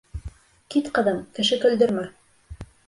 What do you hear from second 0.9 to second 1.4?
ҡыҙым,